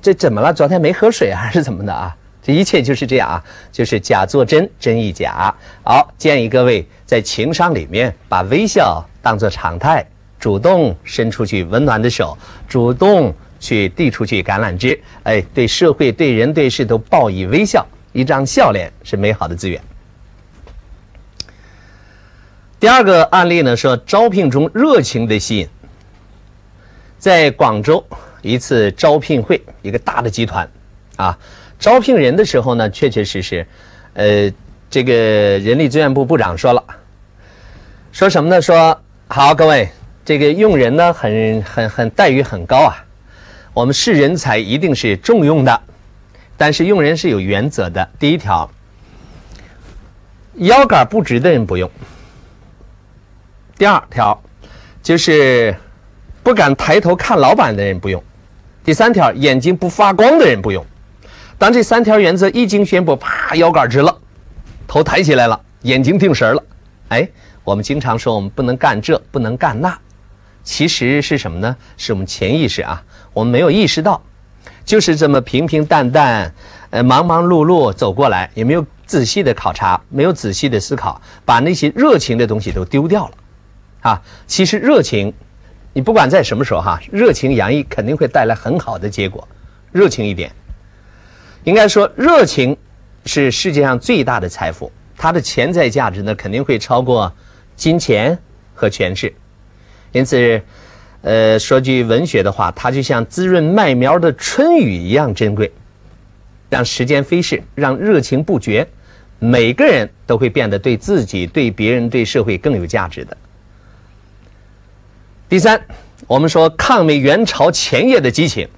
[0.00, 0.52] 这怎么了？
[0.54, 2.16] 昨天没喝水还是怎么的啊？
[2.42, 5.54] 这一切就是这样啊，就是假作真，真亦假。
[5.84, 9.04] 好，建议各位在情商里面把微笑。
[9.22, 10.04] 当做常态，
[10.38, 12.36] 主动伸出去温暖的手，
[12.68, 19.80] 主动去递出去橄榄枝，哎，对社会、对人、对事都报以微笑，一张笑脸是美好的资源。
[22.80, 25.68] 第二个案例呢，说招聘中热情的吸引，
[27.18, 28.04] 在广州
[28.42, 30.68] 一次招聘会，一个大的集团，
[31.14, 31.38] 啊，
[31.78, 33.64] 招聘人的时候呢，确确实实，
[34.14, 34.52] 呃，
[34.90, 36.82] 这个人力资源部部长说了，
[38.10, 38.60] 说什么呢？
[38.60, 39.00] 说。
[39.34, 39.88] 好，各位，
[40.26, 43.02] 这个用人呢，很很很待遇很高啊。
[43.72, 45.80] 我们是人才，一定是重用的，
[46.58, 48.06] 但是用人是有原则的。
[48.18, 48.70] 第一条，
[50.56, 51.88] 腰杆不直的人不用；
[53.78, 54.38] 第二条，
[55.02, 55.74] 就是
[56.42, 58.20] 不敢抬头看老板的人不用；
[58.84, 60.84] 第三条，眼睛不发光的人不用。
[61.56, 64.14] 当这三条原则一经宣布，啪，腰杆直了，
[64.86, 66.62] 头抬起来了，眼睛定神了，
[67.08, 67.26] 哎。
[67.64, 69.96] 我们经常说我们不能干这，不能干那，
[70.64, 71.76] 其实是什么呢？
[71.96, 74.20] 是我们潜意识啊，我们没有意识到，
[74.84, 76.52] 就是这么平平淡淡，
[76.90, 83.34] 呃，忙忙碌碌走过来，也没有仔细的考察，没有仔细的思考，把那些热情的东西都丢掉了，
[84.00, 85.32] 啊，其实热情，
[85.92, 89.46] 你不管在什么时候哈，热情洋溢肯定会带来很好的结果，
[89.92, 90.50] 热情一点，
[91.62, 92.76] 应该说热情
[93.24, 97.32] 是世界上最大的财富，它的潜在价值呢肯定会超过。
[97.82, 98.38] 金钱
[98.76, 99.34] 和权势，
[100.12, 100.62] 因此，
[101.22, 105.72] 呃，说句文学的话，它就像滋润麦苗的春雨一样珍贵，
[106.70, 108.86] 让时间飞逝，让热情不绝，
[109.40, 113.36] 每个人都会变得对自己、对别人、对社会更有价值的。
[115.48, 115.84] 第三，
[116.28, 118.68] 我们说抗美援朝前夜的激情，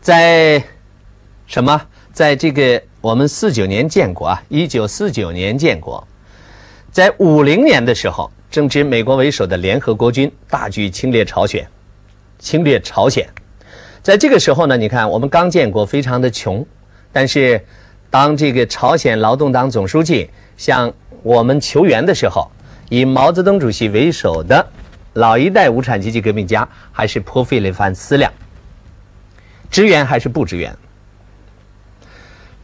[0.00, 0.64] 在
[1.46, 1.80] 什么？
[2.12, 6.04] 在这个我们四九年建国啊，一九四九年建国，
[6.96, 8.30] 在五零年的时候。
[8.48, 11.68] 正值美国为首的联合国军大举侵略朝鲜，
[12.38, 13.28] 侵略朝鲜，
[14.02, 16.64] 在这个时候呢，你看我们刚建国，非常的穷，
[17.12, 17.62] 但是
[18.08, 20.90] 当这个朝鲜劳动党总书记向
[21.22, 22.50] 我们求援的时候，
[22.88, 24.66] 以毛泽东主席为首的
[25.12, 28.32] 老一代无产阶级革命家还是颇费了一番思量，
[29.70, 30.74] 支援还是不支援？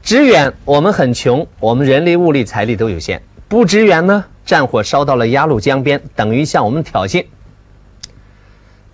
[0.01, 3.21] 支援我们很穷，我们人力物力财力都有限，
[3.53, 4.25] 不支援呢？
[4.47, 7.27] 战火烧到了鸭绿江边，等于向我们挑衅。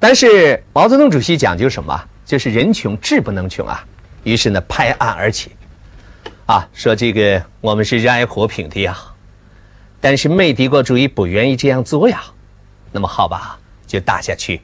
[0.00, 1.96] 但是毛泽东主席讲究什么？
[2.24, 3.86] 就是人穷志不能穷啊。
[4.24, 5.52] 于是呢，拍案而起，
[6.46, 8.98] 啊，说这个我们是热爱和平的呀。
[10.00, 12.20] 但是美帝国主义不愿意这样做呀。
[12.90, 14.60] 那么好吧，就打下去，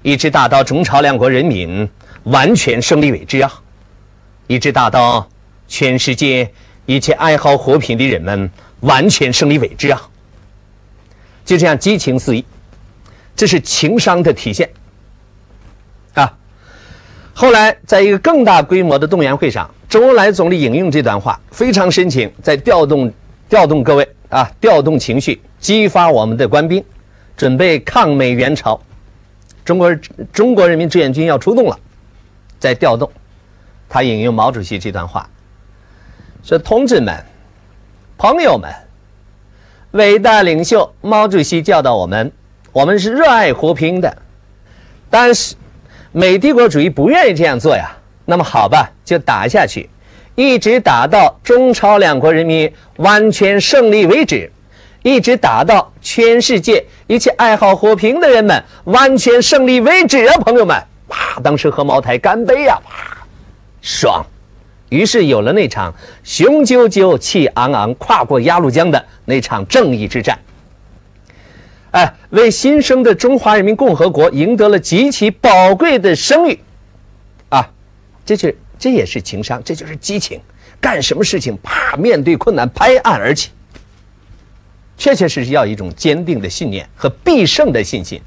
[0.00, 1.86] 一直打到中朝两国人民
[2.22, 3.60] 完全胜利为止啊！
[4.46, 5.28] 一直打到
[5.66, 6.50] 全世界
[6.86, 8.50] 一切爱好和平的人们。
[8.80, 10.08] 完全胜利为止啊！
[11.44, 12.44] 就这样激情四溢，
[13.34, 14.68] 这是情商的体现
[16.14, 16.36] 啊。
[17.34, 23.12] 后来在一个更大规模的动员会上，周恩来总理引用这段话，非常深情，在调动
[23.48, 26.84] 调动各位啊，调动情绪，激发我们的官兵，
[27.36, 28.78] 准备抗美援朝。
[29.64, 29.94] 中国
[30.32, 31.78] 中国人民志愿军要出动了，
[32.58, 33.10] 在调动。
[33.88, 35.28] 他引用毛主席这段话，
[36.44, 37.16] 说：“同志们。”
[38.18, 38.68] 朋友们，
[39.92, 42.32] 伟大领袖毛主席教导我们：
[42.72, 44.18] 我们是热爱和平的。
[45.08, 45.54] 但是，
[46.10, 47.96] 美帝国主义不愿意这样做呀。
[48.24, 49.88] 那么好吧，就打下去，
[50.34, 54.50] 一直打到中朝两国人民完全胜利为止，
[55.04, 60.34] 一直打到全世界一切爱好和平的人们完全胜利为止啊！
[60.38, 60.76] 朋友们，
[61.08, 63.16] 啪，当时喝茅台干杯呀，啪，
[63.80, 64.26] 爽。
[64.90, 70.38] 于是有了那场雄赳赳、气昂昂跨过鸭绿江的那场正义之战，
[71.90, 76.58] 哎，为新生的中华人民共和国赢得了极其宝贵的声誉，
[77.50, 77.68] 啊，
[78.24, 80.40] 这就这也是情商，这就是激情，
[80.80, 83.50] 干什么事情啪，面对困难拍案而起，
[84.96, 88.22] 确确实实要一种坚定的信念和必胜的信心。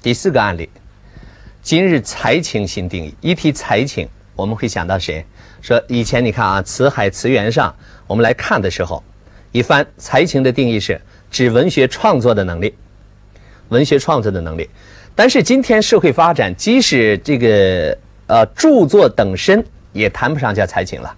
[0.00, 0.70] 第四个案例。
[1.66, 5.26] 今日才情新定义，一提才情，我们会想到谁？
[5.60, 7.74] 说以前你看啊，《辞海》《词源》上，
[8.06, 9.02] 我们来看的时候，
[9.50, 12.72] 一番才情的定义是指文学创作的能力，
[13.70, 14.70] 文学创作的能力。
[15.16, 17.98] 但是今天社会发展，即使这个
[18.28, 21.12] 呃著作等身，也谈不上叫才情了。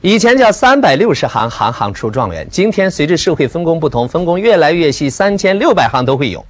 [0.00, 2.48] 以前叫三百六十行，行行出状元。
[2.50, 6.42] 今天随着社会分工不同，分工越来越细，三千六百行都会有。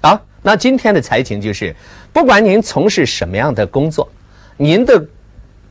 [0.00, 1.72] 啊，那今天的才情就是。
[2.16, 4.08] 不管您从事什么样的工作，
[4.56, 5.04] 您的，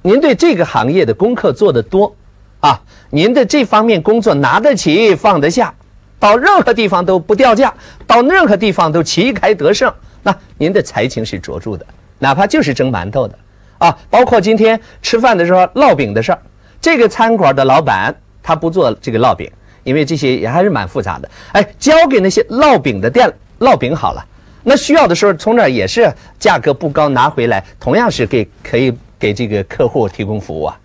[0.04, 2.16] 您对这个行业的功课做得多，
[2.60, 2.80] 啊，
[3.10, 5.74] 您的这方面工作拿得起放得下，
[6.20, 7.74] 到任何地方都不掉价，
[8.06, 11.84] 到任何地方都旗开得胜，那您的才情是卓著的。
[12.20, 13.36] 哪怕就是蒸馒头的，
[13.80, 16.40] 啊，包括今天吃饭的时候烙饼的事儿，
[16.80, 19.52] 这个餐馆的老板他不做这个烙饼，
[19.84, 21.28] 因为这些也还是蛮复杂的。
[21.54, 24.24] 哎，交给那些烙饼的店烙饼好了。
[24.68, 30.80] 那需要的时候，从那儿也是价格不高，拿回来同样是给可以给这个客户提供服务啊，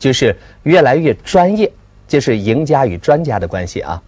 [0.00, 1.70] 就是越来越专业，
[2.08, 4.02] 就是赢家与专家的关系啊。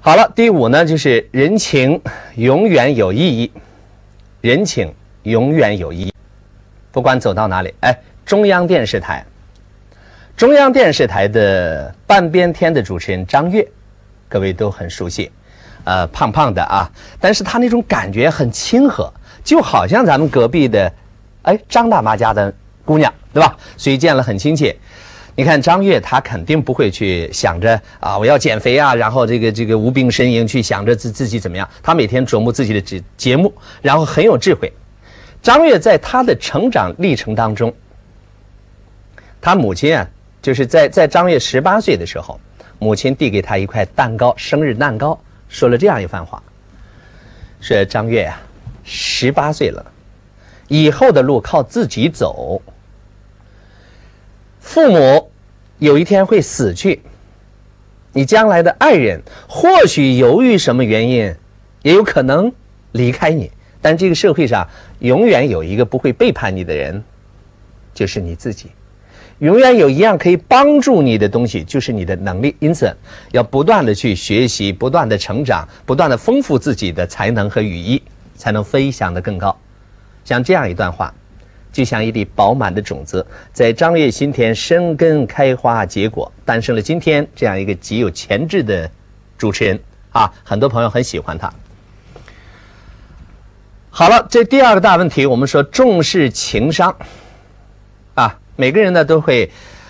[0.00, 1.98] 好了，第五呢，就是人情
[2.36, 3.50] 永远有意义，
[4.42, 6.14] 人情永远有意义，
[6.92, 9.24] 不管走到哪里，哎，中央电视台，
[10.36, 13.66] 中央电视台的半边天的主持人张悦，
[14.28, 15.30] 各位都很熟悉。
[15.88, 16.86] 呃，胖胖的啊，
[17.18, 19.10] 但是他那种感觉很亲和，
[19.42, 20.92] 就好像咱们隔壁的，
[21.44, 22.52] 哎，张大妈家的
[22.84, 23.56] 姑娘，对吧？
[23.78, 24.76] 所以见了很亲切。
[25.34, 31.66] 你看张悦，他肯定不会去想着啊，我要减肥啊，然后这个这个无病呻吟，去想着自自己怎么样。
[31.82, 33.50] 他每天琢磨自己的节节目，
[33.80, 34.70] 然后很有智慧。
[35.40, 37.72] 张悦在他的成长历程当中，
[39.40, 40.06] 他母亲啊，
[40.42, 42.38] 就是在在张悦十八岁的时候，
[42.78, 45.18] 母亲递给他一块蛋糕，生日蛋糕。
[45.48, 46.42] 说了这样一番话，
[47.60, 48.40] 说张悦呀，
[48.84, 49.92] 十八岁了，
[50.68, 52.60] 以后的路靠自己走。
[54.60, 55.30] 父母
[55.78, 57.00] 有一天会死去，
[58.12, 61.34] 你将来的爱人或许由于什么原因，
[61.82, 62.52] 也有可能
[62.92, 63.50] 离开你。
[63.80, 64.68] 但这个社会上
[64.98, 67.02] 永远有一个不会背叛你的人，
[67.94, 68.70] 就是你自己。
[69.40, 72.56] 永远有一样可以帮助你的东西，就是你的能力。
[72.58, 72.92] 因此，
[73.30, 78.02] 要不断的去学习，不断的成长，不断的丰富自己的才能和羽翼，
[78.36, 79.56] 才能飞翔得更高。
[80.24, 81.14] 像这样一段话，
[81.72, 88.90] 就像一粒饱满的种子，在张掖新田生根开花结果，诞生了今天这样一个极有潜质的
[89.36, 89.78] 主持人
[90.10, 90.32] 啊！
[90.42, 91.52] 很多朋友很喜欢他。
[93.90, 96.96] 好了，这第二个大问题，我们说重视情商
[98.14, 98.36] 啊。
[98.60, 99.48] 每个人呢都会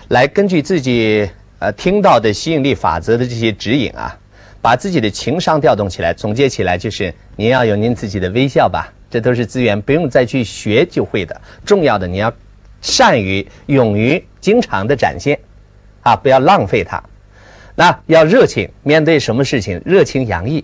[0.09, 4.15] 来根据自己呃听到的吸引力法则的这些指引啊，
[4.61, 6.13] 把自己的情商调动起来。
[6.13, 11.41] 总结起来就是您要有您自己的微笑吧，这都是资源，不用再去学就会的。
[11.65, 12.31] 重要的你要
[12.79, 15.39] 善于、勇于、经常的展现
[16.03, 17.03] 啊，不要浪费它。
[17.73, 20.63] 那要热情，面对什么事情热情洋溢，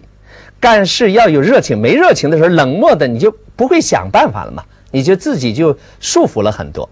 [0.59, 1.75] 干事要有热情。
[1.75, 6.87] 没热情的时候，冷漠的你就不会想办法了嘛，你就自己就束缚了很多。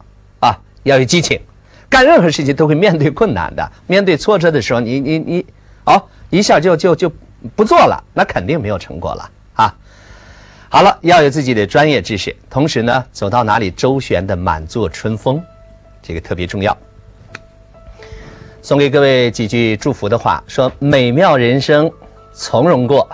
[0.84, 1.40] 要有激情，
[1.90, 3.72] 干任何事情都会面对困难的。
[3.88, 5.46] 面对挫折的时候，你你你，
[5.86, 7.12] 哦，一下就就就
[7.56, 9.76] 不做了，那肯定没有成果了啊。
[10.70, 15.42] 好了，要有自己的专业知识，同时呢，走到哪里周旋的满座春风，
[16.02, 16.76] 这个特别重要。
[18.62, 21.92] 送给各位几句祝福的话：说美妙人生，
[22.34, 23.08] 从容过，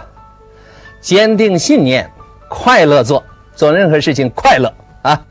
[1.01, 2.09] 坚定信念，
[2.47, 3.24] 快乐做，
[3.55, 5.22] 做任何事情快乐啊，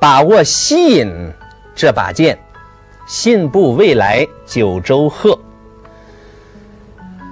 [0.00, 1.32] 把握吸引。
[1.74, 2.38] 这把剑，
[3.06, 5.38] 信步未来九州鹤。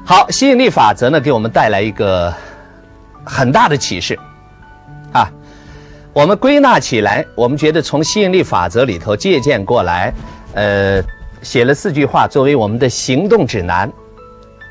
[0.04, 2.34] 好，吸引力法则呢，给我们带来一个
[3.24, 4.18] 很大的启示
[5.12, 5.30] 啊。
[6.12, 10.12] 我们归纳起来，我们觉得从吸引力法则里头借鉴过来，
[10.54, 11.00] 呃，
[11.42, 13.88] 写了四句话作为我们的行动指南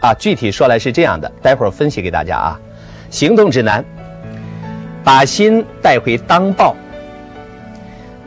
[0.02, 0.14] 啊。
[0.16, 2.60] 具体说来是这样的，待会儿分析给大家啊。
[3.10, 3.84] 行动指南，
[5.02, 6.76] 把心带回当报。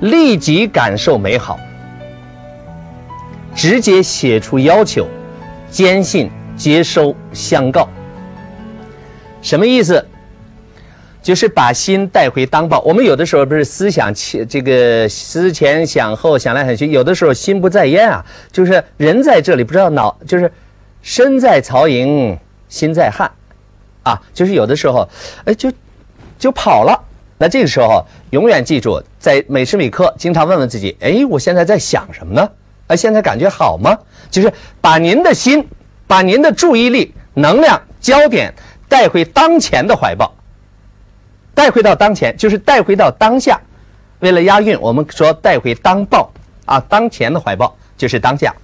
[0.03, 1.59] 立即感受美好，
[3.55, 5.07] 直接写出要求，
[5.71, 7.89] 坚信接收相告。
[9.41, 10.05] 什么意思？
[11.23, 12.81] 就是把心带回当报。
[12.81, 20.51] 我们有的时候不是思想前这个思前想后想来想去，有的时候心不在焉啊，就是人在这里不知道脑，就是
[21.01, 22.37] 身在曹营
[22.69, 23.31] 心在汉，
[24.03, 25.09] 啊，就是有的时候
[25.45, 25.73] 哎就
[26.41, 27.01] 就跑了。
[27.43, 32.49] 那这个时候，永远记住，在每时每刻，经常问问自己：哎，我现在在想什么呢？
[32.87, 33.99] 啊，现在感觉好吗？
[34.31, 35.67] 就是把您的心，
[36.07, 38.55] 把您的注意力、能量、焦点
[38.89, 40.33] 带回当前的怀抱，
[41.53, 43.61] 带回到当前，就是带回到当下。
[44.21, 46.33] 为了押韵，我们说带回当报
[46.65, 48.55] 啊，当前的怀抱就是当下。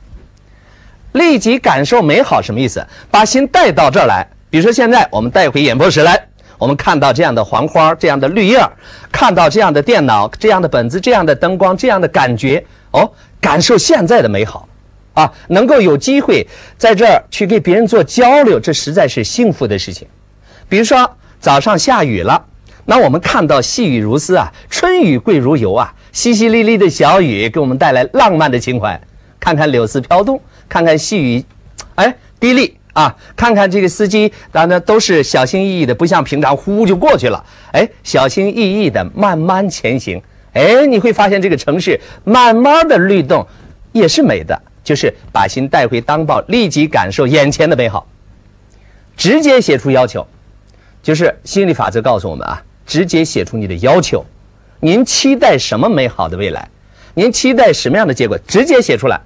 [1.11, 2.87] 立即感受美好，什么意思？
[3.11, 4.25] 把心带到这儿来。
[4.51, 6.28] 比如说，现在我们带回演播室来。
[6.59, 8.61] 我们看到这样的黄花，这样的绿叶
[9.13, 14.69] 看到这样的电脑，这样的本子，这样的灯光，这样的感觉，哦，感受现在的美好，
[15.15, 16.47] 啊，能够有机会
[16.77, 20.07] 在这儿去给别人做交流，这实在是幸福的事情。
[20.69, 22.45] 比如说早上下雨了，
[22.85, 29.01] 那我们看到细雨如丝啊，春雨贵如油啊，淅淅沥沥的小雨给我们带来浪漫的情怀。
[29.39, 31.45] 看看柳丝飘动，看看细雨，
[31.95, 32.73] 哎，滴沥。
[32.99, 37.45] 啊，看看这个司机，当然都是小心翼翼的，不像平常呼就过去了。
[37.71, 40.21] 哎，小心翼翼的慢慢前行。
[40.53, 43.47] 哎，你会发现这个城市慢慢的律动，
[43.93, 44.61] 也是美的。
[44.83, 48.05] 就是把心带回当报，立即感受眼前的美好。
[49.17, 50.27] 直接写出要求，
[51.01, 54.25] 就是心理法则告诉我们啊，直接写出你的要求。
[54.81, 56.69] 您期待什么美好的未来？
[57.15, 58.37] 您期待什么样的结果？
[58.49, 59.21] 直接写出来。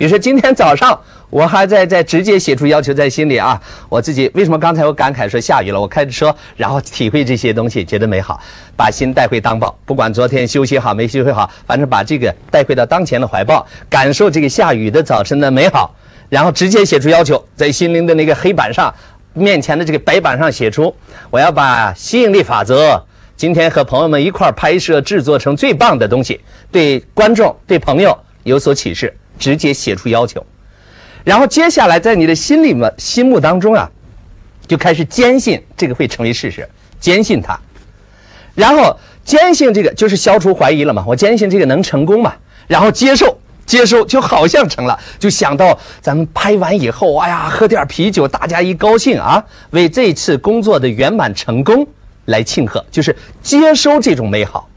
[0.00, 0.98] 比如说今天早上，
[1.28, 5.78] 我还在在直接写出要求在心里啊，我自己为什么刚才我感慨说下雨了？
[5.78, 8.40] 我开着车，然后体会这些东西，觉得美好，
[8.74, 9.78] 把心带回当报。
[9.84, 15.94] 不管昨天休息好没休息好，反正把这个带回到当前的怀抱，感受这个下雨的早晨的美好，
[16.30, 18.90] 然后直接写出要求，在心灵的那个黑板上，
[19.34, 20.94] 面前的这个白板上写出，
[21.28, 23.04] 我要把吸引力法则
[23.36, 26.40] 今天和朋友们一块拍摄制作成最棒的东西，
[26.72, 29.14] 对观众对朋友有所启示。
[29.40, 30.46] 直接写出要求，
[31.24, 33.90] 然后接下来在你的心里面、心目当中啊，
[34.68, 36.68] 就开始坚信这个会成为事实，
[37.00, 37.58] 坚信它，
[38.54, 41.02] 然后坚信这个就是消除怀疑了嘛？
[41.08, 42.34] 我坚信这个能成功嘛？
[42.68, 51.86] 然后接受，接受就好像成了，就想到咱们拍完以后，哎呀，喝点啤酒，大家一高兴啊，为这次工作的圆满成功
[52.26, 54.68] 来庆贺，就是接收这种美好。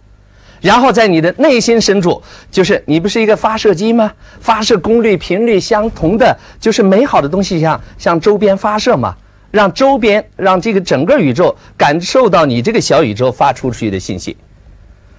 [0.64, 4.10] 然后在你的内心深处，就是你不是一个发射机吗？
[4.40, 9.14] 发射功率频率相同的，就是美好的东西向向周边发射嘛，
[9.52, 14.38] 让周边让这个整个宇宙感受到你这个小宇宙发出去的信息。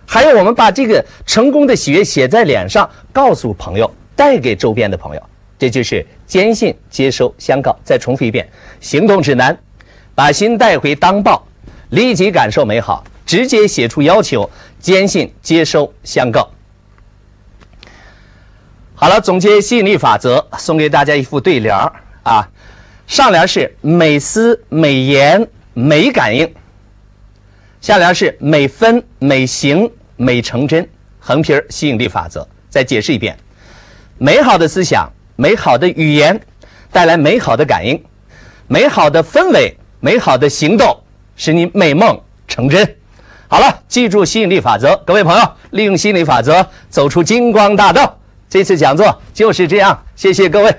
[0.07, 5.23] 还有，我们把这个成功的喜悦写在脸上，告诉朋友，带给周边的朋友，
[5.59, 7.79] 这就是坚信、接收、相告。
[7.85, 8.49] 再重复一遍：
[8.81, 9.55] 行动指南，
[10.15, 11.47] 把心带回当报，
[11.91, 14.49] 立即感受美好，直接写出要求，
[14.85, 16.47] 坚信、接收、相告。
[18.95, 21.91] 好了，总结吸引力法则，送给大家一副对联儿
[22.23, 22.47] 啊。
[23.07, 26.55] 上联是美思、美言、美感应。
[27.81, 30.87] 下联是每分每行每成真，
[31.19, 32.47] 横批儿吸引力法则。
[32.69, 33.35] 再解释一遍：
[34.19, 36.39] 美好的思想、美好的语言
[36.93, 38.05] 带来美好的感应，
[38.67, 41.03] 美好的氛围、美好的行动
[41.37, 42.97] 使你美梦成真。
[43.49, 48.19] 好了，记住吸引力法则，各位朋友，利用吸引力法则走出金光大道。
[48.49, 50.75] 这次讲座就是这样，谢谢各位。